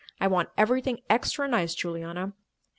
I 0.19 0.25
want 0.25 0.49
everything 0.57 1.01
extra 1.11 1.47
nice, 1.47 1.75
Juliana." 1.75 2.33